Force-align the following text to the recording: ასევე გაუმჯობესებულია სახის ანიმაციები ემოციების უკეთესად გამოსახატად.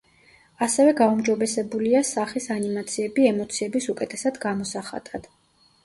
ასევე 0.67 0.93
გაუმჯობესებულია 1.01 2.01
სახის 2.13 2.49
ანიმაციები 2.57 3.31
ემოციების 3.35 3.93
უკეთესად 3.97 4.45
გამოსახატად. 4.49 5.35